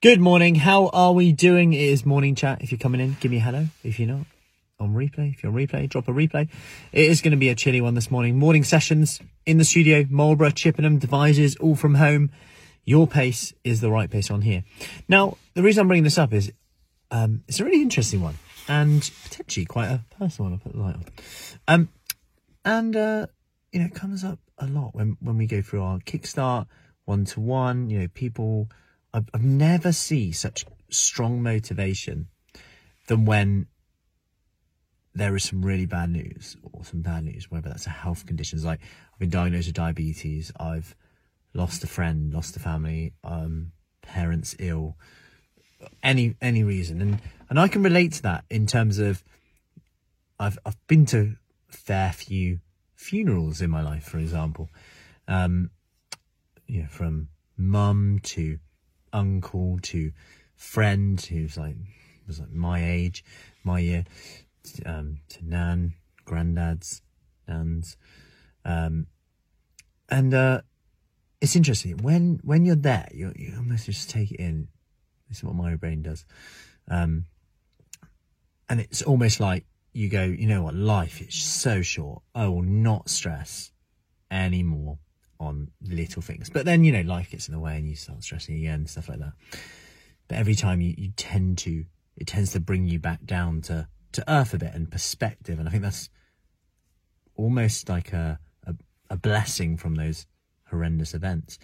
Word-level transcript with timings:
Good 0.00 0.20
morning. 0.20 0.54
How 0.54 0.90
are 0.90 1.12
we 1.12 1.32
doing? 1.32 1.72
It 1.72 1.80
is 1.80 2.06
morning 2.06 2.36
chat. 2.36 2.62
If 2.62 2.70
you're 2.70 2.78
coming 2.78 3.00
in, 3.00 3.16
give 3.18 3.32
me 3.32 3.38
a 3.38 3.40
hello. 3.40 3.66
If 3.82 3.98
you're 3.98 4.06
not, 4.06 4.26
on 4.78 4.94
replay. 4.94 5.34
If 5.34 5.42
you're 5.42 5.50
on 5.50 5.58
replay, 5.58 5.88
drop 5.88 6.06
a 6.06 6.12
replay. 6.12 6.48
It 6.92 7.06
is 7.06 7.20
going 7.20 7.32
to 7.32 7.36
be 7.36 7.48
a 7.48 7.56
chilly 7.56 7.80
one 7.80 7.94
this 7.94 8.08
morning. 8.08 8.38
Morning 8.38 8.62
sessions 8.62 9.20
in 9.44 9.58
the 9.58 9.64
studio, 9.64 10.06
Marlborough, 10.08 10.52
Chippenham, 10.52 10.98
devices, 10.98 11.56
all 11.56 11.74
from 11.74 11.96
home. 11.96 12.30
Your 12.84 13.08
pace 13.08 13.52
is 13.64 13.80
the 13.80 13.90
right 13.90 14.08
pace 14.08 14.30
on 14.30 14.42
here. 14.42 14.62
Now, 15.08 15.36
the 15.54 15.64
reason 15.64 15.80
I'm 15.80 15.88
bringing 15.88 16.04
this 16.04 16.16
up 16.16 16.32
is 16.32 16.52
um, 17.10 17.42
it's 17.48 17.58
a 17.58 17.64
really 17.64 17.82
interesting 17.82 18.20
one 18.20 18.38
and 18.68 19.10
potentially 19.24 19.66
quite 19.66 19.88
a 19.88 20.04
personal 20.16 20.48
one. 20.48 20.60
I'll 20.60 20.62
put 20.62 20.74
the 20.74 20.80
light 20.80 20.94
on. 20.94 21.04
Um, 21.66 21.88
and, 22.64 22.94
uh, 22.94 23.26
you 23.72 23.80
know, 23.80 23.86
it 23.86 23.96
comes 23.96 24.22
up 24.22 24.38
a 24.58 24.68
lot 24.68 24.94
when, 24.94 25.16
when 25.20 25.36
we 25.36 25.48
go 25.48 25.60
through 25.60 25.82
our 25.82 25.98
Kickstart 25.98 26.68
one 27.04 27.24
to 27.24 27.40
one. 27.40 27.90
You 27.90 27.98
know, 27.98 28.08
people, 28.14 28.68
I've, 29.12 29.28
I've 29.32 29.44
never 29.44 29.92
see 29.92 30.32
such 30.32 30.64
strong 30.90 31.42
motivation 31.42 32.28
than 33.06 33.24
when 33.24 33.66
there 35.14 35.34
is 35.34 35.44
some 35.44 35.64
really 35.64 35.86
bad 35.86 36.10
news 36.10 36.56
or 36.62 36.84
some 36.84 37.02
bad 37.02 37.24
news, 37.24 37.50
whether 37.50 37.68
that's 37.68 37.86
a 37.86 37.90
health 37.90 38.26
conditions. 38.26 38.64
Like 38.64 38.80
I've 39.12 39.18
been 39.18 39.30
diagnosed 39.30 39.68
with 39.68 39.74
diabetes, 39.74 40.52
I've 40.58 40.94
lost 41.54 41.82
a 41.82 41.86
friend, 41.86 42.32
lost 42.32 42.56
a 42.56 42.60
family, 42.60 43.12
um, 43.24 43.72
parents 44.02 44.54
ill, 44.58 44.96
any 46.02 46.36
any 46.40 46.62
reason, 46.62 47.00
and 47.00 47.20
and 47.50 47.58
I 47.58 47.68
can 47.68 47.82
relate 47.82 48.12
to 48.14 48.22
that 48.22 48.44
in 48.50 48.66
terms 48.66 48.98
of 48.98 49.24
I've 50.38 50.58
I've 50.64 50.86
been 50.86 51.06
to 51.06 51.36
fair 51.68 52.12
few 52.12 52.60
funerals 52.94 53.60
in 53.60 53.70
my 53.70 53.82
life, 53.82 54.04
for 54.04 54.18
example, 54.18 54.68
um, 55.26 55.70
from 56.90 57.28
mum 57.56 58.20
to 58.22 58.58
uncle 59.12 59.78
to 59.82 60.12
friend 60.56 61.20
who's 61.20 61.56
like 61.56 61.76
was 62.28 62.38
like 62.38 62.52
my 62.52 62.84
age, 62.84 63.24
my 63.64 63.80
year, 63.80 64.04
um, 64.86 65.18
to 65.30 65.48
nan, 65.48 65.94
granddads, 66.26 67.00
nans, 67.48 67.96
um, 68.64 69.06
and 70.08 70.34
uh, 70.34 70.60
it's 71.40 71.56
interesting. 71.56 71.96
When 71.98 72.40
when 72.44 72.64
you're 72.64 72.76
there, 72.76 73.08
you 73.12 73.32
you 73.34 73.54
almost 73.56 73.86
just 73.86 74.10
take 74.10 74.30
it 74.30 74.36
in. 74.36 74.68
This 75.28 75.38
is 75.38 75.44
what 75.44 75.54
my 75.54 75.74
brain 75.74 76.02
does, 76.02 76.24
um, 76.88 77.24
and 78.68 78.80
it's 78.80 79.02
almost 79.02 79.40
like 79.40 79.64
you 79.92 80.08
go, 80.08 80.24
you 80.24 80.46
know 80.46 80.62
what, 80.62 80.74
life 80.74 81.20
is 81.20 81.34
so 81.34 81.82
short. 81.82 82.22
I 82.34 82.46
will 82.46 82.62
not 82.62 83.08
stress 83.08 83.72
anymore 84.30 84.98
on 85.40 85.70
little 85.82 86.22
things. 86.22 86.50
But 86.50 86.64
then 86.64 86.84
you 86.84 86.92
know 86.92 87.02
life 87.02 87.30
gets 87.30 87.48
in 87.48 87.54
the 87.54 87.60
way, 87.60 87.76
and 87.76 87.88
you 87.88 87.96
start 87.96 88.22
stressing 88.22 88.56
again, 88.56 88.86
stuff 88.86 89.08
like 89.08 89.18
that. 89.18 89.32
But 90.28 90.38
every 90.38 90.54
time 90.54 90.80
you, 90.80 90.94
you 90.96 91.12
tend 91.16 91.58
to, 91.58 91.84
it 92.16 92.26
tends 92.26 92.52
to 92.52 92.60
bring 92.60 92.86
you 92.86 92.98
back 92.98 93.24
down 93.24 93.62
to 93.62 93.88
to 94.12 94.32
earth 94.32 94.54
a 94.54 94.58
bit 94.58 94.74
and 94.74 94.90
perspective, 94.90 95.58
and 95.58 95.68
I 95.68 95.70
think 95.70 95.82
that's 95.82 96.08
almost 97.36 97.88
like 97.88 98.12
a, 98.12 98.38
a, 98.66 98.74
a 99.10 99.16
blessing 99.16 99.76
from 99.76 99.94
those 99.94 100.26
horrendous 100.70 101.14
events. 101.14 101.58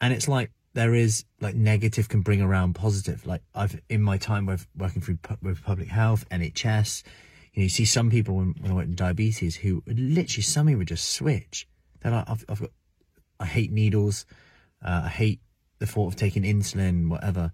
And 0.00 0.12
it's 0.12 0.26
like 0.26 0.50
there 0.74 0.94
is 0.94 1.24
like 1.40 1.54
negative 1.54 2.08
can 2.08 2.20
bring 2.20 2.40
around 2.40 2.74
positive. 2.74 3.26
Like 3.26 3.42
I've 3.54 3.80
in 3.88 4.02
my 4.02 4.18
time 4.18 4.46
with 4.46 4.66
working 4.76 5.00
through 5.00 5.18
with 5.42 5.62
public 5.62 5.88
health, 5.88 6.28
NHS, 6.30 7.02
you 7.54 7.60
know, 7.60 7.64
you 7.64 7.68
see 7.68 7.84
some 7.84 8.10
people 8.10 8.34
when, 8.34 8.54
when 8.60 8.72
I 8.72 8.74
went 8.74 8.90
to 8.90 8.96
diabetes 8.96 9.56
who 9.56 9.82
literally 9.86 10.42
somebody 10.42 10.74
would 10.74 10.88
just 10.88 11.10
switch. 11.10 11.68
They're 12.04 12.24
I've, 12.28 12.44
I've 12.48 12.60
got, 12.60 12.70
I 13.40 13.46
hate 13.46 13.72
needles, 13.72 14.26
uh, 14.84 15.02
I 15.04 15.08
hate 15.08 15.40
the 15.78 15.86
thought 15.86 16.08
of 16.08 16.16
taking 16.16 16.44
insulin, 16.44 17.08
whatever, 17.08 17.50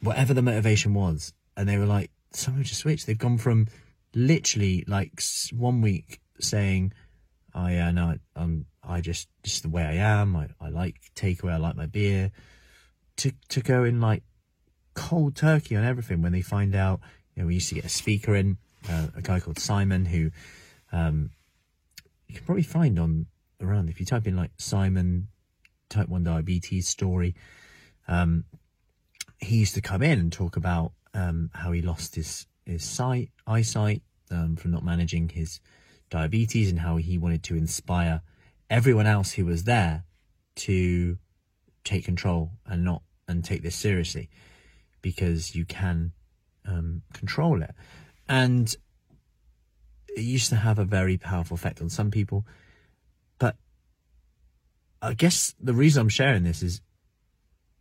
whatever 0.00 0.32
the 0.32 0.42
motivation 0.42 0.94
was, 0.94 1.34
and 1.56 1.68
they 1.68 1.76
were 1.76 1.86
like, 1.86 2.10
someone 2.30 2.62
just 2.62 2.80
switched. 2.80 3.06
They've 3.06 3.18
gone 3.18 3.38
from 3.38 3.66
literally 4.14 4.84
like 4.86 5.20
one 5.52 5.80
week 5.80 6.20
saying, 6.40 6.92
"Oh 7.54 7.66
yeah, 7.66 7.90
no, 7.90 8.16
I'm 8.36 8.66
I 8.82 9.00
just 9.00 9.28
just 9.42 9.62
the 9.62 9.68
way 9.68 9.82
I 9.82 9.94
am. 9.94 10.36
I, 10.36 10.48
I 10.60 10.68
like 10.68 10.96
takeaway. 11.14 11.52
I 11.52 11.56
like 11.56 11.76
my 11.76 11.86
beer." 11.86 12.30
To 13.18 13.32
to 13.50 13.60
go 13.60 13.84
in 13.84 14.00
like 14.00 14.24
cold 14.94 15.36
turkey 15.36 15.76
on 15.76 15.84
everything 15.84 16.22
when 16.22 16.32
they 16.32 16.42
find 16.42 16.74
out. 16.74 17.00
You 17.34 17.42
know, 17.42 17.46
we 17.48 17.54
used 17.54 17.68
to 17.68 17.74
get 17.74 17.84
a 17.84 17.88
speaker 17.88 18.34
in, 18.34 18.58
uh, 18.88 19.08
a 19.16 19.22
guy 19.22 19.40
called 19.40 19.58
Simon, 19.58 20.04
who 20.04 20.30
um, 20.92 21.30
you 22.34 22.40
can 22.40 22.46
probably 22.46 22.64
find 22.64 22.98
on 22.98 23.26
around 23.60 23.88
if 23.88 24.00
you 24.00 24.06
type 24.06 24.26
in 24.26 24.36
like 24.36 24.50
Simon 24.58 25.28
type 25.88 26.08
one 26.08 26.24
diabetes 26.24 26.88
story. 26.88 27.36
Um, 28.08 28.44
he 29.38 29.58
used 29.58 29.74
to 29.74 29.80
come 29.80 30.02
in 30.02 30.18
and 30.18 30.32
talk 30.32 30.56
about 30.56 30.92
um, 31.14 31.50
how 31.54 31.70
he 31.70 31.80
lost 31.80 32.16
his 32.16 32.46
his 32.66 32.82
sight 32.82 33.30
eyesight 33.46 34.02
um, 34.32 34.56
from 34.56 34.72
not 34.72 34.84
managing 34.84 35.28
his 35.28 35.60
diabetes 36.10 36.70
and 36.70 36.80
how 36.80 36.96
he 36.96 37.18
wanted 37.18 37.44
to 37.44 37.56
inspire 37.56 38.20
everyone 38.68 39.06
else 39.06 39.32
who 39.32 39.44
was 39.44 39.62
there 39.64 40.04
to 40.56 41.16
take 41.84 42.04
control 42.04 42.50
and 42.66 42.84
not 42.84 43.02
and 43.28 43.44
take 43.44 43.62
this 43.62 43.76
seriously 43.76 44.28
because 45.02 45.54
you 45.54 45.64
can 45.64 46.12
um, 46.66 47.02
control 47.12 47.62
it 47.62 47.74
and 48.28 48.76
it 50.16 50.22
used 50.22 50.48
to 50.50 50.56
have 50.56 50.78
a 50.78 50.84
very 50.84 51.16
powerful 51.16 51.54
effect 51.54 51.80
on 51.80 51.88
some 51.88 52.10
people. 52.10 52.46
But 53.38 53.56
i 55.02 55.12
guess 55.12 55.54
the 55.60 55.74
reason 55.74 56.00
i'm 56.00 56.08
sharing 56.08 56.44
this 56.44 56.62
is 56.62 56.80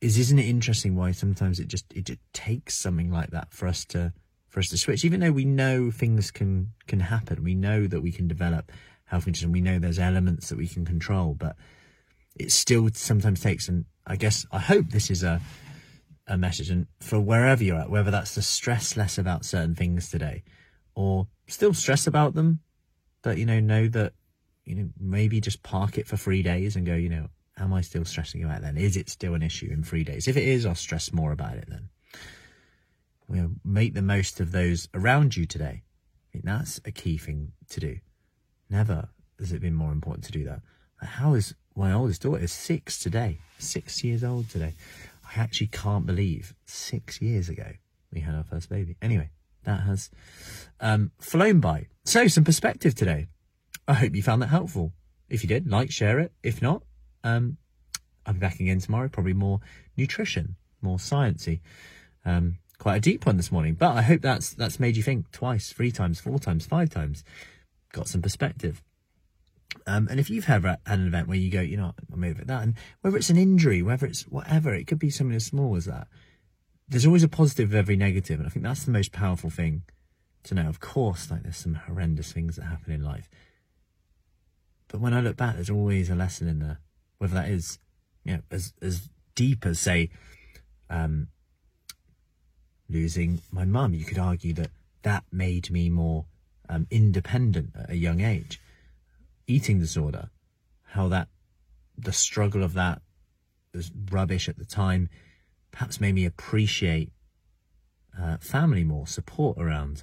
is 0.00 0.16
isn't 0.16 0.38
it 0.38 0.46
interesting 0.46 0.94
why 0.94 1.10
sometimes 1.10 1.58
it 1.58 1.66
just 1.68 1.84
it 1.92 2.04
just 2.04 2.20
takes 2.32 2.76
something 2.76 3.10
like 3.10 3.30
that 3.30 3.52
for 3.52 3.66
us 3.66 3.84
to 3.84 4.12
for 4.48 4.60
us 4.60 4.68
to 4.68 4.78
switch? 4.78 5.04
Even 5.04 5.20
though 5.20 5.32
we 5.32 5.44
know 5.44 5.90
things 5.90 6.30
can 6.30 6.72
can 6.86 7.00
happen 7.00 7.42
we 7.42 7.54
know 7.54 7.86
that 7.86 8.00
we 8.00 8.12
can 8.12 8.28
develop 8.28 8.70
health 9.06 9.24
conditions 9.24 9.52
we 9.52 9.60
know 9.60 9.78
there's 9.78 9.98
elements 9.98 10.48
that 10.48 10.58
we 10.58 10.68
can 10.68 10.84
control 10.84 11.34
but 11.34 11.56
it 12.38 12.52
still 12.52 12.88
sometimes 12.92 13.40
takes 13.40 13.68
and 13.68 13.84
i 14.06 14.14
guess 14.16 14.46
i 14.52 14.58
hope 14.58 14.90
this 14.90 15.10
is 15.10 15.22
a 15.22 15.40
a 16.26 16.36
message 16.36 16.68
and 16.68 16.86
for 17.00 17.18
wherever 17.18 17.64
you're 17.64 17.78
at 17.78 17.90
whether 17.90 18.10
that's 18.10 18.34
to 18.34 18.42
stress 18.42 18.96
less 18.96 19.16
about 19.16 19.46
certain 19.46 19.74
things 19.74 20.10
today 20.10 20.42
or 20.98 21.26
still 21.46 21.72
stress 21.72 22.06
about 22.06 22.34
them 22.34 22.60
but 23.22 23.38
you 23.38 23.46
know 23.46 23.60
know 23.60 23.86
that 23.88 24.12
you 24.64 24.74
know 24.74 24.88
maybe 24.98 25.40
just 25.40 25.62
park 25.62 25.96
it 25.96 26.06
for 26.06 26.16
three 26.16 26.42
days 26.42 26.76
and 26.76 26.84
go 26.86 26.94
you 26.94 27.08
know 27.08 27.28
am 27.60 27.72
I 27.72 27.80
still 27.80 28.04
stressing 28.04 28.44
about 28.44 28.58
it 28.58 28.62
then? 28.62 28.76
Is 28.76 28.96
it 28.96 29.08
still 29.08 29.34
an 29.34 29.42
issue 29.42 29.68
in 29.70 29.82
three 29.82 30.04
days? 30.04 30.28
If 30.28 30.36
it 30.36 30.44
is, 30.44 30.64
I'll 30.64 30.74
stress 30.74 31.12
more 31.12 31.32
about 31.32 31.56
it 31.56 31.66
then. 31.68 31.88
We'll 33.28 33.52
make 33.64 33.94
the 33.94 34.02
most 34.02 34.40
of 34.40 34.52
those 34.52 34.88
around 34.94 35.36
you 35.36 35.46
today. 35.46 35.82
I 35.82 36.32
think 36.32 36.44
that's 36.44 36.80
a 36.84 36.92
key 36.92 37.18
thing 37.18 37.52
to 37.70 37.80
do. 37.80 37.98
Never 38.70 39.08
has 39.38 39.52
it 39.52 39.60
been 39.60 39.74
more 39.74 39.92
important 39.92 40.24
to 40.26 40.32
do 40.32 40.44
that. 40.44 40.60
How 41.00 41.34
is 41.34 41.54
my 41.76 41.92
oldest 41.92 42.22
daughter 42.22 42.42
is 42.42 42.52
six 42.52 42.98
today, 42.98 43.38
six 43.58 44.02
years 44.02 44.24
old 44.24 44.50
today. 44.50 44.74
I 45.24 45.40
actually 45.40 45.68
can't 45.68 46.06
believe 46.06 46.54
six 46.64 47.20
years 47.20 47.48
ago 47.48 47.72
we 48.12 48.20
had 48.20 48.34
our 48.34 48.44
first 48.44 48.68
baby. 48.68 48.96
Anyway, 49.02 49.30
that 49.64 49.80
has 49.80 50.10
um, 50.80 51.12
flown 51.18 51.60
by. 51.60 51.86
So 52.04 52.26
some 52.28 52.44
perspective 52.44 52.94
today. 52.94 53.26
I 53.86 53.94
hope 53.94 54.14
you 54.14 54.22
found 54.22 54.42
that 54.42 54.48
helpful. 54.48 54.92
If 55.28 55.42
you 55.42 55.48
did, 55.48 55.70
like, 55.70 55.90
share 55.90 56.18
it. 56.18 56.32
If 56.42 56.62
not, 56.62 56.82
um, 57.24 57.58
I'll 58.24 58.34
be 58.34 58.40
back 58.40 58.60
again 58.60 58.78
tomorrow, 58.78 59.08
probably 59.08 59.34
more 59.34 59.60
nutrition, 59.96 60.56
more 60.80 60.98
sciencey. 60.98 61.60
Um, 62.24 62.58
quite 62.78 62.96
a 62.96 63.00
deep 63.00 63.26
one 63.26 63.36
this 63.36 63.52
morning, 63.52 63.74
but 63.74 63.96
I 63.96 64.02
hope 64.02 64.22
that's 64.22 64.50
that's 64.50 64.78
made 64.78 64.96
you 64.96 65.02
think 65.02 65.30
twice, 65.32 65.72
three 65.72 65.90
times, 65.90 66.20
four 66.20 66.38
times, 66.38 66.66
five 66.66 66.90
times. 66.90 67.24
Got 67.92 68.08
some 68.08 68.22
perspective. 68.22 68.82
Um, 69.86 70.08
and 70.10 70.20
if 70.20 70.30
you've 70.30 70.48
ever 70.48 70.78
had 70.86 70.98
an 70.98 71.06
event 71.08 71.28
where 71.28 71.36
you 71.36 71.50
go, 71.50 71.60
you 71.60 71.76
know, 71.76 71.94
I'm 72.12 72.24
over 72.24 72.44
that, 72.44 72.62
and 72.62 72.74
whether 73.00 73.16
it's 73.16 73.30
an 73.30 73.36
injury, 73.36 73.82
whether 73.82 74.06
it's 74.06 74.22
whatever, 74.22 74.74
it 74.74 74.86
could 74.86 74.98
be 74.98 75.10
something 75.10 75.36
as 75.36 75.46
small 75.46 75.76
as 75.76 75.86
that. 75.86 76.08
There's 76.88 77.06
always 77.06 77.22
a 77.22 77.28
positive 77.28 77.70
of 77.70 77.74
every 77.74 77.96
negative, 77.96 78.38
and 78.40 78.46
I 78.46 78.50
think 78.50 78.64
that's 78.64 78.84
the 78.84 78.90
most 78.90 79.12
powerful 79.12 79.50
thing 79.50 79.82
to 80.44 80.54
know. 80.54 80.68
Of 80.68 80.80
course, 80.80 81.30
like 81.30 81.42
there's 81.42 81.56
some 81.56 81.74
horrendous 81.74 82.32
things 82.32 82.56
that 82.56 82.64
happen 82.64 82.92
in 82.92 83.04
life, 83.04 83.28
but 84.88 85.00
when 85.00 85.12
I 85.12 85.20
look 85.20 85.36
back, 85.36 85.56
there's 85.56 85.70
always 85.70 86.08
a 86.08 86.14
lesson 86.14 86.48
in 86.48 86.60
there 86.60 86.78
whether 87.18 87.34
that 87.34 87.48
is 87.48 87.78
you 88.24 88.34
know 88.34 88.42
as 88.50 88.72
as 88.80 89.10
deep 89.34 89.66
as 89.66 89.78
say 89.78 90.10
um, 90.90 91.28
losing 92.88 93.40
my 93.52 93.64
mum. 93.64 93.94
You 93.94 94.04
could 94.04 94.18
argue 94.18 94.52
that 94.54 94.70
that 95.02 95.24
made 95.30 95.70
me 95.70 95.90
more 95.90 96.24
um, 96.68 96.86
independent 96.90 97.70
at 97.76 97.90
a 97.90 97.96
young 97.96 98.20
age. 98.20 98.60
Eating 99.46 99.78
disorder, 99.78 100.30
how 100.88 101.08
that 101.08 101.28
the 101.96 102.12
struggle 102.12 102.62
of 102.62 102.74
that 102.74 103.00
was 103.74 103.90
rubbish 104.10 104.48
at 104.48 104.58
the 104.58 104.64
time, 104.64 105.08
perhaps 105.72 106.00
made 106.00 106.14
me 106.14 106.24
appreciate 106.24 107.10
uh, 108.20 108.36
family 108.38 108.84
more, 108.84 109.06
support 109.06 109.58
around 109.58 110.02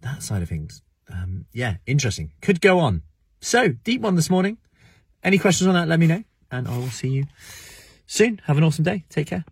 that 0.00 0.22
side 0.22 0.42
of 0.42 0.48
things. 0.48 0.82
Um, 1.12 1.46
yeah, 1.52 1.76
interesting. 1.86 2.32
Could 2.40 2.60
go 2.60 2.78
on. 2.78 3.02
So 3.40 3.68
deep 3.68 4.00
one 4.02 4.14
this 4.14 4.30
morning. 4.30 4.58
Any 5.22 5.38
questions 5.38 5.66
on 5.66 5.74
that? 5.74 5.88
Let 5.88 5.98
me 5.98 6.06
know 6.06 6.22
and 6.50 6.68
I 6.68 6.76
will 6.76 6.88
see 6.88 7.08
you 7.08 7.24
soon. 8.06 8.40
Have 8.44 8.58
an 8.58 8.64
awesome 8.64 8.84
day. 8.84 9.04
Take 9.08 9.28
care. 9.28 9.44